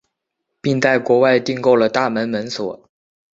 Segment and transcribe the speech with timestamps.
[0.61, 2.89] 并在国外订购了大门门锁。